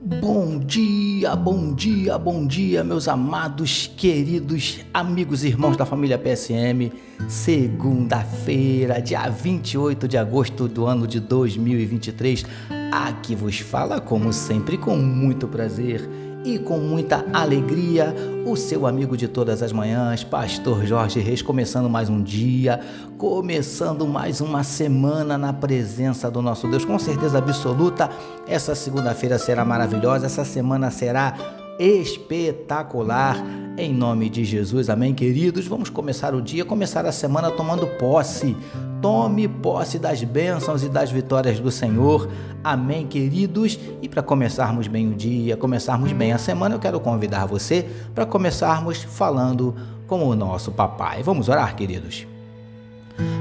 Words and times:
Bom 0.00 0.60
dia, 0.60 1.34
bom 1.34 1.74
dia, 1.74 2.16
bom 2.16 2.46
dia, 2.46 2.84
meus 2.84 3.08
amados, 3.08 3.90
queridos 3.96 4.78
amigos 4.94 5.42
e 5.42 5.48
irmãos 5.48 5.76
da 5.76 5.84
família 5.84 6.16
PSM. 6.16 6.92
Segunda-feira, 7.28 9.02
dia 9.02 9.28
28 9.28 10.06
de 10.06 10.16
agosto 10.16 10.68
do 10.68 10.86
ano 10.86 11.04
de 11.04 11.18
2023. 11.18 12.46
Aqui 12.92 13.34
vos 13.34 13.58
fala, 13.58 14.00
como 14.00 14.32
sempre, 14.32 14.78
com 14.78 14.96
muito 14.96 15.48
prazer 15.48 16.08
e 16.44 16.58
com 16.58 16.78
muita 16.78 17.24
alegria, 17.32 18.14
o 18.46 18.56
seu 18.56 18.86
amigo 18.86 19.16
de 19.16 19.28
todas 19.28 19.62
as 19.62 19.72
manhãs, 19.72 20.24
Pastor 20.24 20.86
Jorge 20.86 21.20
Reis, 21.20 21.42
começando 21.42 21.90
mais 21.90 22.08
um 22.08 22.22
dia, 22.22 22.80
começando 23.16 24.06
mais 24.06 24.40
uma 24.40 24.62
semana 24.62 25.36
na 25.36 25.52
presença 25.52 26.30
do 26.30 26.40
nosso 26.40 26.68
Deus. 26.68 26.84
Com 26.84 26.98
certeza 26.98 27.38
absoluta, 27.38 28.08
essa 28.46 28.74
segunda-feira 28.74 29.38
será 29.38 29.64
maravilhosa, 29.64 30.26
essa 30.26 30.44
semana 30.44 30.90
será 30.90 31.36
espetacular. 31.78 33.36
Em 33.76 33.94
nome 33.94 34.28
de 34.28 34.44
Jesus, 34.44 34.90
amém, 34.90 35.14
queridos. 35.14 35.66
Vamos 35.66 35.88
começar 35.88 36.34
o 36.34 36.42
dia, 36.42 36.64
começar 36.64 37.06
a 37.06 37.12
semana 37.12 37.50
tomando 37.50 37.86
posse. 37.98 38.56
Tome 39.00 39.46
posse 39.46 39.98
das 39.98 40.24
bênçãos 40.24 40.82
e 40.82 40.88
das 40.88 41.10
vitórias 41.10 41.60
do 41.60 41.70
Senhor. 41.70 42.28
Amém, 42.64 43.06
queridos. 43.06 43.78
E 44.02 44.08
para 44.08 44.22
começarmos 44.22 44.88
bem 44.88 45.08
o 45.08 45.14
dia, 45.14 45.56
começarmos 45.56 46.12
bem 46.12 46.32
a 46.32 46.38
semana, 46.38 46.74
eu 46.74 46.78
quero 46.80 46.98
convidar 46.98 47.46
você 47.46 47.88
para 48.14 48.26
começarmos 48.26 49.02
falando 49.02 49.74
com 50.06 50.26
o 50.26 50.34
nosso 50.34 50.72
papai. 50.72 51.22
Vamos 51.22 51.48
orar, 51.48 51.76
queridos. 51.76 52.26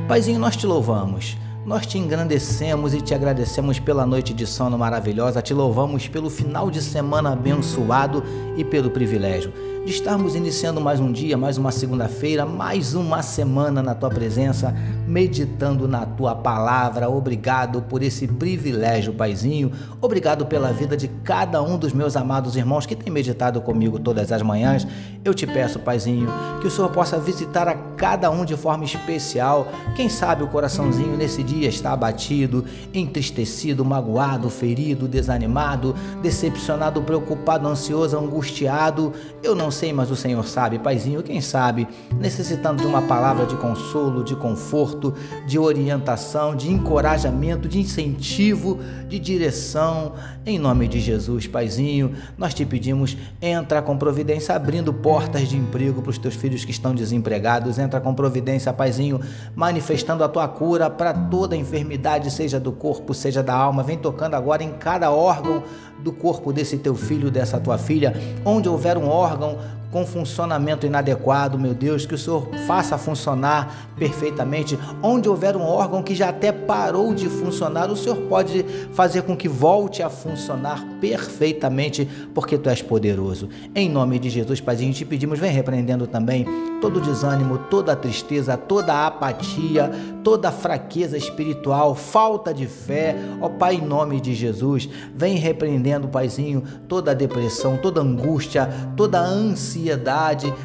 Paizinho, 0.07 0.39
nós 0.39 0.55
te 0.55 0.67
louvamos. 0.67 1.35
Nós 1.65 1.85
te 1.85 1.97
engrandecemos 1.97 2.93
e 2.93 3.01
te 3.01 3.13
agradecemos 3.13 3.77
pela 3.77 4.05
noite 4.05 4.33
de 4.33 4.47
sono 4.47 4.77
maravilhosa, 4.77 5.41
te 5.41 5.53
louvamos 5.53 6.07
pelo 6.07 6.29
final 6.29 6.71
de 6.71 6.81
semana 6.81 7.33
abençoado 7.33 8.23
e 8.55 8.63
pelo 8.63 8.89
privilégio 8.89 9.51
de 9.87 9.93
estarmos 9.93 10.35
iniciando 10.35 10.81
mais 10.81 10.99
um 10.99 11.13
dia, 11.13 11.37
mais 11.37 11.57
uma 11.57 11.71
segunda-feira, 11.71 12.45
mais 12.45 12.93
uma 12.93 13.21
semana 13.21 13.81
na 13.81 13.95
tua 13.95 14.09
presença, 14.09 14.75
meditando 15.07 15.87
na 15.87 16.05
tua 16.05 16.35
palavra. 16.35 17.09
Obrigado 17.09 17.81
por 17.83 18.03
esse 18.03 18.27
privilégio, 18.27 19.13
Paizinho. 19.13 19.71
Obrigado 20.01 20.45
pela 20.45 20.73
vida 20.73 20.97
de 20.97 21.07
cada 21.07 21.63
um 21.63 21.77
dos 21.77 21.93
meus 21.93 22.17
amados 22.17 22.57
irmãos 22.57 22.85
que 22.85 22.97
tem 22.97 23.13
meditado 23.13 23.61
comigo 23.61 23.97
todas 23.97 24.29
as 24.29 24.41
manhãs. 24.41 24.85
Eu 25.23 25.33
te 25.33 25.47
peço, 25.47 25.79
Paizinho, 25.79 26.27
que 26.59 26.67
o 26.67 26.71
Senhor 26.71 26.89
possa 26.89 27.17
visitar 27.17 27.69
a 27.69 27.75
cada 27.95 28.29
um 28.29 28.43
de 28.43 28.57
forma 28.57 28.83
especial. 28.83 29.69
Quem 29.95 30.09
sabe 30.09 30.43
o 30.43 30.47
coraçãozinho 30.49 31.15
nesse 31.15 31.41
dia 31.41 31.69
está 31.69 31.93
abatido, 31.93 32.65
entristecido, 32.93 33.85
magoado, 33.85 34.49
ferido, 34.49 35.07
desanimado, 35.07 35.95
decepcionado, 36.21 37.01
preocupado, 37.01 37.69
ansioso, 37.69 38.17
angustiado. 38.17 39.13
Eu 39.41 39.55
não 39.55 39.71
sei, 39.77 39.93
mas 39.93 40.09
o 40.09 40.15
Senhor 40.15 40.43
sabe, 40.47 40.79
Paizinho, 40.79 41.21
quem 41.21 41.39
sabe, 41.39 41.87
necessitando 42.19 42.81
de 42.81 42.87
uma 42.87 43.03
palavra 43.03 43.45
de 43.45 43.55
consolo, 43.55 44.23
de 44.23 44.35
conforto, 44.35 45.13
de 45.45 45.59
orientação, 45.59 46.55
de 46.55 46.71
encorajamento, 46.71 47.67
de 47.67 47.79
incentivo, 47.79 48.79
de 49.07 49.19
direção, 49.19 50.13
em 50.45 50.57
nome 50.57 50.87
de 50.87 50.99
Jesus, 50.99 51.45
Paizinho, 51.45 52.13
nós 52.37 52.53
te 52.53 52.65
pedimos, 52.65 53.15
entra 53.39 53.81
com 53.81 53.95
providência, 53.97 54.55
abrindo 54.55 54.91
portas 54.91 55.47
de 55.47 55.55
emprego 55.55 56.01
para 56.01 56.09
os 56.09 56.17
teus 56.17 56.33
filhos 56.33 56.65
que 56.65 56.71
estão 56.71 56.95
desempregados, 56.95 57.77
entra 57.77 58.01
com 58.01 58.13
providência, 58.15 58.73
Paizinho, 58.73 59.21
manifestando 59.55 60.23
a 60.23 60.27
tua 60.27 60.47
cura 60.47 60.89
para 60.89 61.13
toda 61.13 61.55
enfermidade, 61.55 62.31
seja 62.31 62.59
do 62.59 62.71
corpo, 62.71 63.13
seja 63.13 63.43
da 63.43 63.53
alma, 63.53 63.83
vem 63.83 63.97
tocando 63.97 64.33
agora 64.33 64.63
em 64.63 64.71
cada 64.71 65.11
órgão 65.11 65.63
do 65.99 66.11
corpo 66.11 66.53
desse 66.53 66.77
teu 66.77 66.95
filho, 66.95 67.29
dessa 67.29 67.59
tua 67.59 67.77
filha, 67.77 68.13
onde 68.45 68.69
houver 68.69 68.97
um 68.97 69.07
órgão 69.07 69.57
com 69.97 70.05
funcionamento 70.05 70.85
inadequado, 70.85 71.57
meu 71.57 71.73
Deus, 71.73 72.05
que 72.05 72.13
o 72.13 72.17
Senhor 72.17 72.47
faça 72.67 72.99
funcionar 72.99 73.89
perfeitamente. 73.97 74.77
Onde 75.01 75.27
houver 75.27 75.55
um 75.55 75.63
órgão 75.63 76.03
que 76.03 76.13
já 76.13 76.29
até 76.29 76.51
parou 76.51 77.15
de 77.15 77.27
funcionar, 77.27 77.89
o 77.89 77.95
Senhor 77.95 78.17
pode 78.29 78.63
fazer 78.93 79.23
com 79.23 79.35
que 79.35 79.49
volte 79.49 80.03
a 80.03 80.09
funcionar 80.09 80.85
perfeitamente, 81.01 82.07
porque 82.31 82.59
tu 82.59 82.69
és 82.69 82.79
poderoso. 82.79 83.49
Em 83.73 83.89
nome 83.89 84.19
de 84.19 84.29
Jesus, 84.29 84.61
Pai, 84.61 84.75
a 84.75 84.77
gente 84.77 84.97
te 84.97 85.05
pedimos, 85.05 85.39
vem 85.39 85.51
repreendendo 85.51 86.05
também 86.05 86.45
todo 86.79 87.01
desânimo, 87.01 87.57
toda 87.57 87.95
tristeza, 87.95 88.55
toda 88.55 89.07
apatia, 89.07 89.89
toda 90.23 90.51
fraqueza 90.51 91.17
espiritual, 91.17 91.95
falta 91.95 92.53
de 92.53 92.67
fé. 92.67 93.15
Ó 93.41 93.49
Pai, 93.49 93.77
em 93.77 93.81
nome 93.81 94.21
de 94.21 94.35
Jesus, 94.35 94.87
vem 95.15 95.37
repreendendo, 95.37 96.07
Paizinho, 96.07 96.63
toda 96.87 97.15
depressão, 97.15 97.77
toda 97.77 97.99
angústia, 97.99 98.69
toda 98.95 99.19
ânsia 99.19 99.47
ansiedade, 99.47 99.86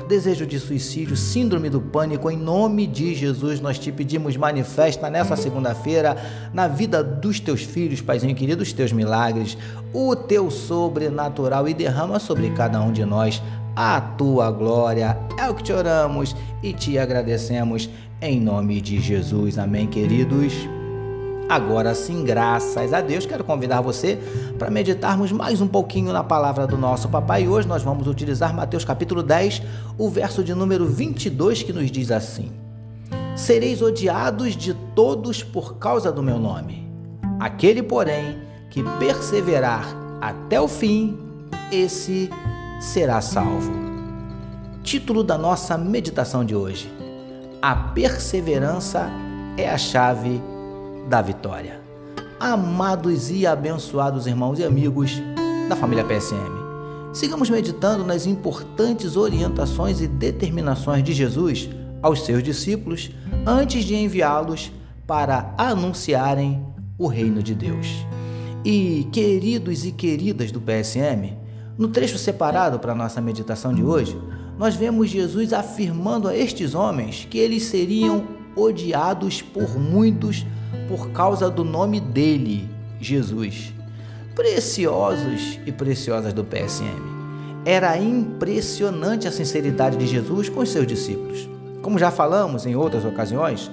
desejo 0.09 0.47
de 0.47 0.59
suicídio, 0.59 1.17
síndrome 1.17 1.71
do 1.71 1.81
pânico, 1.81 2.31
em 2.31 2.37
nome 2.37 2.87
de 2.87 3.15
Jesus, 3.15 3.61
nós 3.61 3.79
te 3.79 3.93
pedimos, 3.93 4.37
manifesta 4.37 5.09
nessa 5.09 5.37
segunda-feira 5.37 6.17
na 6.53 6.67
vida 6.67 7.05
dos 7.05 7.39
teus 7.39 7.63
filhos, 7.63 8.01
Paizinho 8.01 8.35
querido, 8.35 8.63
os 8.63 8.73
teus 8.73 8.93
milagres, 8.93 9.57
o 9.93 10.17
teu 10.17 10.51
sobrenatural 10.51 11.69
e 11.69 11.75
derrama 11.75 12.19
sobre 12.19 12.51
cada 12.51 12.81
um 12.81 12.93
de 12.93 13.05
nós 13.05 13.43
a 13.77 14.01
tua 14.01 14.51
glória. 14.51 15.17
É 15.39 15.49
o 15.49 15.55
que 15.55 15.63
te 15.63 15.73
oramos 15.73 16.35
e 16.63 16.73
te 16.73 16.99
agradecemos 16.99 17.89
em 18.21 18.41
nome 18.41 18.81
de 18.81 19.01
Jesus. 19.01 19.59
Amém, 19.59 19.87
queridos. 19.87 20.82
Agora 21.49 21.95
sim, 21.95 22.25
graças 22.25 22.93
a 22.93 23.01
Deus, 23.01 23.27
quero 23.27 23.45
convidar 23.45 23.81
você 23.81 24.19
para 24.59 24.71
meditarmos 24.71 25.31
mais 25.33 25.61
um 25.61 25.67
pouquinho 25.67 26.13
na 26.13 26.25
palavra 26.25 26.67
do 26.67 26.79
nosso 26.79 27.09
papai. 27.09 27.45
E 27.45 27.49
hoje 27.49 27.69
nós 27.69 27.83
vamos 27.83 28.07
utilizar 28.07 28.55
Mateus 28.55 28.85
capítulo 28.85 29.23
10, 29.23 29.63
o 29.99 30.09
verso 30.09 30.43
de 30.43 30.55
número 30.55 30.87
22, 30.87 31.63
que 31.63 31.73
nos 31.73 31.91
diz 31.91 32.11
assim: 32.11 32.51
Sereis 33.37 33.83
odiados 33.83 34.57
de 34.57 34.73
todos 34.95 35.43
por 35.43 35.77
causa 35.77 36.11
do 36.11 36.23
meu 36.23 36.39
nome. 36.39 36.91
Aquele, 37.39 37.83
porém, 37.83 38.39
que 38.71 38.83
perseverar 38.99 39.87
até 40.21 40.61
o 40.61 40.69
fim, 40.69 41.19
esse 41.71 42.31
será 42.81 43.21
salvo. 43.21 43.73
Título 44.83 45.23
da 45.23 45.37
nossa 45.37 45.77
meditação 45.77 46.45
de 46.45 46.55
hoje: 46.55 46.91
A 47.61 47.75
perseverança 47.75 49.11
é 49.57 49.69
a 49.69 49.77
chave 49.77 50.41
da 51.09 51.23
vitória. 51.23 51.81
Amados 52.39 53.31
e 53.31 53.47
abençoados 53.47 54.27
irmãos 54.27 54.59
e 54.59 54.65
amigos 54.65 55.23
da 55.69 55.77
família 55.77 56.05
PSM, 56.05 56.53
sigamos 57.13 57.49
meditando 57.49 58.05
nas 58.05 58.27
importantes 58.27 59.17
orientações 59.17 60.01
e 60.01 60.09
determinações 60.09 61.05
de 61.05 61.13
Jesus 61.13 61.69
aos 62.03 62.25
seus 62.25 62.43
discípulos 62.43 63.11
antes 63.47 63.85
de 63.85 63.95
enviá-los 63.95 64.73
para 65.07 65.55
anunciarem 65.57 66.65
o 66.99 67.07
reino 67.07 67.43
de 67.43 67.55
Deus. 67.55 67.87
E 68.65 69.09
queridos 69.13 69.85
e 69.85 69.93
queridas 69.93 70.51
do 70.51 70.61
PSM, 70.61 71.37
no 71.79 71.89
trecho 71.89 72.19
separado 72.19 72.79
para 72.79 72.95
nossa 72.95 73.21
meditação 73.21 73.73
de 73.73 73.83
hoje, 73.83 74.17
nós 74.59 74.75
vemos 74.75 75.11
Jesus 75.11 75.53
afirmando 75.53 76.29
a 76.29 76.37
estes 76.37 76.75
homens 76.75 77.27
que 77.29 77.39
eles 77.39 77.65
seriam 77.65 78.25
odiados 78.55 79.41
por 79.41 79.79
muitos 79.79 80.45
por 80.89 81.11
causa 81.11 81.51
do 81.51 81.65
nome 81.65 82.01
dele, 82.01 82.69
Jesus. 83.01 83.73
Preciosos 84.35 85.59
e 85.67 85.73
preciosas 85.73 86.33
do 86.33 86.45
PSM. 86.45 87.13
Era 87.65 87.97
impressionante 87.99 89.29
a 89.29 89.33
sinceridade 89.33 89.97
de 89.97 90.07
Jesus 90.07 90.49
com 90.49 90.61
os 90.61 90.71
seus 90.71 90.87
discípulos. 90.87 91.49
Como 91.83 91.99
já 91.99 92.11
falamos 92.11 92.67
em 92.67 92.75
outras 92.75 93.05
ocasiões, 93.05 93.71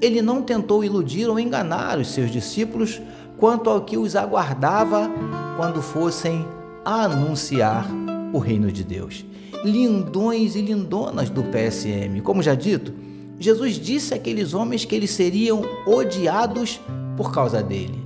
ele 0.00 0.20
não 0.20 0.42
tentou 0.42 0.84
iludir 0.84 1.26
ou 1.26 1.40
enganar 1.40 1.98
os 1.98 2.08
seus 2.08 2.30
discípulos 2.30 3.00
quanto 3.38 3.68
ao 3.68 3.82
que 3.82 3.96
os 3.96 4.14
aguardava 4.14 5.10
quando 5.56 5.82
fossem 5.82 6.46
anunciar 6.84 7.86
o 8.32 8.38
reino 8.38 8.70
de 8.70 8.84
Deus. 8.84 9.24
Lindões 9.64 10.54
e 10.54 10.60
lindonas 10.60 11.30
do 11.30 11.42
PSM, 11.42 12.20
como 12.22 12.42
já 12.42 12.54
dito, 12.54 12.92
Jesus 13.38 13.74
disse 13.74 14.14
àqueles 14.14 14.54
homens 14.54 14.84
que 14.84 14.94
eles 14.94 15.10
seriam 15.10 15.62
odiados 15.86 16.80
por 17.16 17.32
causa 17.32 17.62
dele. 17.62 18.04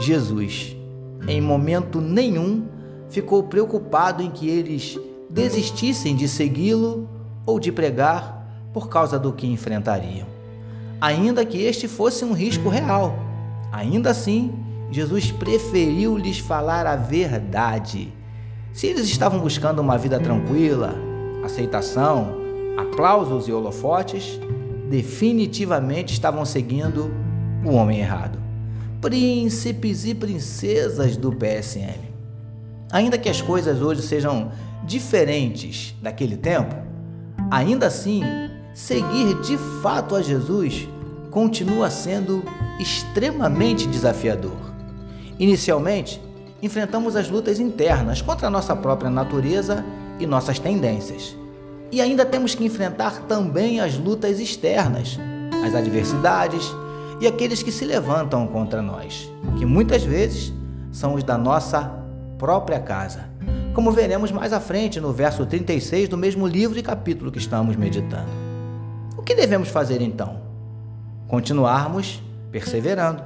Jesus, 0.00 0.76
em 1.26 1.40
momento 1.40 2.00
nenhum, 2.00 2.66
ficou 3.08 3.42
preocupado 3.44 4.22
em 4.22 4.30
que 4.30 4.48
eles 4.48 4.98
desistissem 5.28 6.14
de 6.14 6.28
segui-lo 6.28 7.08
ou 7.46 7.58
de 7.58 7.72
pregar 7.72 8.70
por 8.72 8.88
causa 8.88 9.18
do 9.18 9.32
que 9.32 9.46
enfrentariam. 9.46 10.26
Ainda 11.00 11.44
que 11.44 11.62
este 11.62 11.86
fosse 11.88 12.24
um 12.24 12.32
risco 12.32 12.68
real, 12.68 13.18
ainda 13.72 14.10
assim, 14.10 14.52
Jesus 14.90 15.30
preferiu 15.30 16.16
lhes 16.16 16.38
falar 16.38 16.86
a 16.86 16.96
verdade. 16.96 18.12
Se 18.72 18.86
eles 18.86 19.04
estavam 19.06 19.40
buscando 19.40 19.80
uma 19.80 19.98
vida 19.98 20.18
tranquila, 20.18 20.94
aceitação, 21.44 22.34
aplausos 22.76 23.46
e 23.46 23.52
holofotes, 23.52 24.40
definitivamente 24.88 26.12
estavam 26.12 26.44
seguindo 26.44 27.10
o 27.64 27.72
homem 27.72 28.00
errado. 28.00 28.38
Príncipes 29.00 30.04
e 30.04 30.14
princesas 30.14 31.16
do 31.16 31.32
PSM. 31.32 32.12
Ainda 32.90 33.18
que 33.18 33.28
as 33.28 33.40
coisas 33.40 33.80
hoje 33.80 34.02
sejam 34.02 34.52
diferentes 34.84 35.94
daquele 36.00 36.36
tempo, 36.36 36.74
ainda 37.50 37.86
assim, 37.86 38.22
seguir 38.72 39.40
de 39.40 39.56
fato 39.82 40.14
a 40.14 40.22
Jesus 40.22 40.88
continua 41.30 41.90
sendo 41.90 42.44
extremamente 42.78 43.86
desafiador. 43.88 44.72
Inicialmente, 45.38 46.20
enfrentamos 46.62 47.16
as 47.16 47.28
lutas 47.28 47.58
internas 47.58 48.22
contra 48.22 48.46
a 48.46 48.50
nossa 48.50 48.76
própria 48.76 49.10
natureza 49.10 49.84
e 50.20 50.26
nossas 50.26 50.58
tendências. 50.58 51.36
E 51.94 52.00
ainda 52.00 52.26
temos 52.26 52.56
que 52.56 52.64
enfrentar 52.64 53.20
também 53.28 53.78
as 53.78 53.96
lutas 53.96 54.40
externas, 54.40 55.16
as 55.64 55.76
adversidades 55.76 56.74
e 57.20 57.26
aqueles 57.28 57.62
que 57.62 57.70
se 57.70 57.84
levantam 57.84 58.48
contra 58.48 58.82
nós, 58.82 59.30
que 59.56 59.64
muitas 59.64 60.02
vezes 60.02 60.52
são 60.90 61.14
os 61.14 61.22
da 61.22 61.38
nossa 61.38 61.96
própria 62.36 62.80
casa, 62.80 63.30
como 63.72 63.92
veremos 63.92 64.32
mais 64.32 64.52
à 64.52 64.58
frente 64.58 64.98
no 64.98 65.12
verso 65.12 65.46
36 65.46 66.08
do 66.08 66.18
mesmo 66.18 66.48
livro 66.48 66.76
e 66.76 66.82
capítulo 66.82 67.30
que 67.30 67.38
estamos 67.38 67.76
meditando. 67.76 68.28
O 69.16 69.22
que 69.22 69.36
devemos 69.36 69.68
fazer 69.68 70.02
então? 70.02 70.40
Continuarmos 71.28 72.20
perseverando, 72.50 73.22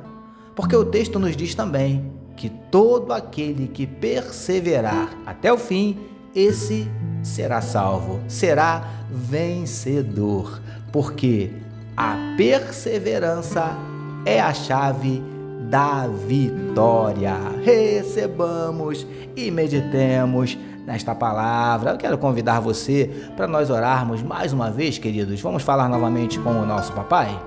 porque 0.55 0.77
o 0.77 0.85
texto 0.85 1.19
nos 1.19 1.35
diz 1.35 1.55
também 1.55 2.13
que 2.37 2.51
todo 2.51 3.15
aquele 3.15 3.67
que 3.67 3.87
perseverar 3.87 5.09
até 5.25 5.51
o 5.51 5.57
fim, 5.57 5.97
esse 6.35 6.87
será 7.23 7.61
salvo, 7.61 8.21
será 8.29 8.85
vencedor, 9.11 10.61
porque 10.93 11.51
a 11.97 12.17
perseverança 12.37 13.77
é 14.25 14.41
a 14.41 14.53
chave 14.53 15.23
da 15.69 16.07
vitória. 16.07 17.35
Recebamos 17.63 19.07
e 19.37 19.51
meditemos 19.51 20.57
nesta 20.87 21.15
palavra. 21.15 21.91
Eu 21.91 21.99
quero 21.99 22.17
convidar 22.17 22.61
você 22.61 23.11
para 23.37 23.47
nós 23.47 23.69
orarmos 23.69 24.23
mais 24.23 24.53
uma 24.53 24.71
vez, 24.71 24.99
queridos. 24.99 25.41
Vamos 25.41 25.63
falar 25.63 25.89
novamente 25.89 26.39
com 26.39 26.51
o 26.51 26.65
nosso 26.65 26.93
papai? 26.93 27.39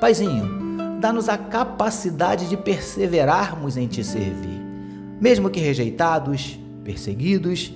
Paizinho, 0.00 1.00
dá-nos 1.00 1.28
a 1.28 1.38
capacidade 1.38 2.48
de 2.48 2.56
perseverarmos 2.56 3.76
em 3.76 3.86
te 3.86 4.04
servir, 4.04 4.60
mesmo 5.20 5.48
que 5.48 5.60
rejeitados, 5.60 6.58
perseguidos, 6.84 7.72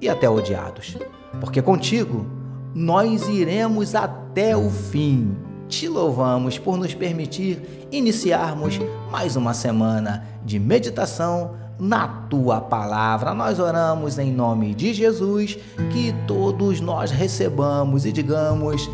e 0.00 0.08
até 0.08 0.28
odiados. 0.28 0.96
Porque 1.40 1.62
contigo 1.62 2.26
nós 2.74 3.28
iremos 3.28 3.94
até 3.94 4.56
o 4.56 4.70
fim. 4.70 5.36
Te 5.68 5.88
louvamos 5.88 6.58
por 6.58 6.78
nos 6.78 6.94
permitir 6.94 7.86
iniciarmos 7.92 8.80
mais 9.10 9.36
uma 9.36 9.52
semana 9.52 10.26
de 10.44 10.58
meditação 10.58 11.52
na 11.78 12.08
tua 12.08 12.60
palavra. 12.60 13.34
Nós 13.34 13.58
oramos 13.58 14.18
em 14.18 14.32
nome 14.32 14.74
de 14.74 14.92
Jesus, 14.92 15.58
que 15.92 16.14
todos 16.26 16.80
nós 16.80 17.10
recebamos 17.10 18.06
e 18.06 18.12
digamos 18.12 18.88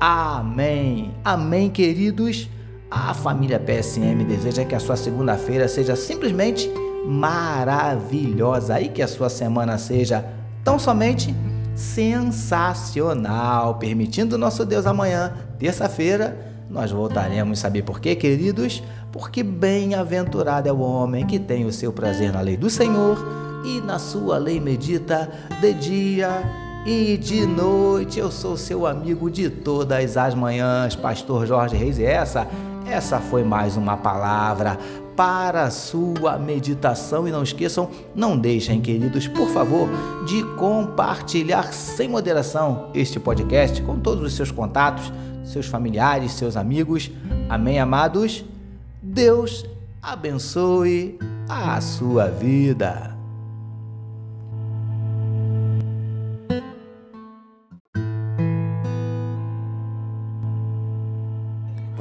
amém. 0.00 1.14
Amém, 1.24 1.70
queridos. 1.70 2.48
A 2.90 3.12
família 3.12 3.58
PSM 3.58 4.24
deseja 4.24 4.64
que 4.64 4.74
a 4.74 4.80
sua 4.80 4.96
segunda-feira 4.96 5.66
seja 5.68 5.96
simplesmente 5.96 6.70
maravilhosa 7.04 8.80
e 8.80 8.88
que 8.88 9.02
a 9.02 9.08
sua 9.08 9.28
semana 9.28 9.76
seja 9.78 10.24
tão 10.64 10.78
somente 10.78 11.34
sensacional, 11.76 13.74
permitindo 13.74 14.38
nosso 14.38 14.64
Deus 14.64 14.86
amanhã, 14.86 15.34
terça-feira, 15.58 16.54
nós 16.70 16.90
voltaremos. 16.90 17.58
Saber 17.58 17.82
por 17.82 18.00
quê, 18.00 18.16
queridos? 18.16 18.82
Porque 19.12 19.42
bem-aventurado 19.42 20.68
é 20.68 20.72
o 20.72 20.80
homem 20.80 21.26
que 21.26 21.38
tem 21.38 21.66
o 21.66 21.72
seu 21.72 21.92
prazer 21.92 22.32
na 22.32 22.40
lei 22.40 22.56
do 22.56 22.70
Senhor 22.70 23.18
e 23.64 23.80
na 23.80 23.98
sua 23.98 24.38
lei 24.38 24.58
medita 24.58 25.30
de 25.60 25.72
dia 25.74 26.42
e 26.86 27.16
de 27.16 27.46
noite. 27.46 28.18
Eu 28.18 28.30
sou 28.30 28.56
seu 28.56 28.86
amigo 28.86 29.30
de 29.30 29.50
todas 29.50 30.16
as 30.16 30.34
manhãs, 30.34 30.96
Pastor 30.96 31.46
Jorge 31.46 31.76
Reis, 31.76 31.98
e 31.98 32.04
essa, 32.04 32.46
essa 32.86 33.18
foi 33.18 33.42
mais 33.42 33.76
uma 33.76 33.96
palavra 33.96 34.78
para 35.16 35.64
a 35.64 35.70
sua 35.70 36.38
meditação. 36.38 37.26
E 37.26 37.30
não 37.30 37.42
esqueçam, 37.42 37.90
não 38.14 38.36
deixem, 38.36 38.80
queridos, 38.80 39.26
por 39.26 39.48
favor, 39.48 39.88
de 40.26 40.42
compartilhar 40.56 41.72
sem 41.72 42.08
moderação 42.08 42.90
este 42.94 43.18
podcast 43.18 43.80
com 43.82 43.98
todos 43.98 44.24
os 44.24 44.34
seus 44.34 44.50
contatos, 44.50 45.12
seus 45.44 45.66
familiares, 45.66 46.32
seus 46.32 46.56
amigos. 46.56 47.10
Amém, 47.48 47.78
amados? 47.78 48.44
Deus 49.02 49.64
abençoe 50.02 51.18
a 51.48 51.80
sua 51.80 52.28
vida. 52.28 53.13